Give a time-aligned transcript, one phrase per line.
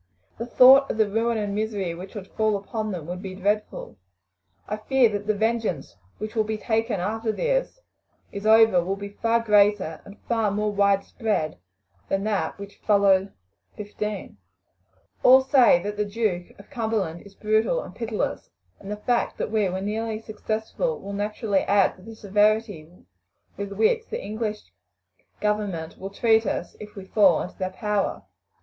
[0.39, 3.97] The thought of the ruin and misery which would fall upon them would be dreadful.
[4.67, 7.79] I fear that the vengeance which will be taken after this
[8.31, 10.17] is over will be far greater and
[10.55, 11.59] more widespread
[12.09, 13.31] than that which followed
[13.77, 14.37] '15.
[15.21, 18.49] All say that the Duke of Cumberland is brutal and pitiless,
[18.79, 22.89] and the fact that we were nearly successful will naturally add to the severity
[23.55, 24.61] with which the English
[25.39, 28.23] government will treat us if we fall into their power.